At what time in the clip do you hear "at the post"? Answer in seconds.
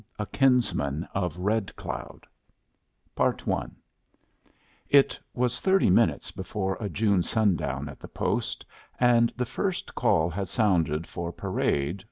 7.87-8.65